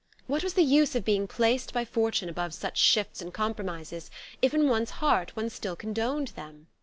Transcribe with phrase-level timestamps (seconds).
[0.25, 4.09] What was the use of being placed by fortune above such shifts and compromises,
[4.41, 6.65] if in one's heart one still condoned them?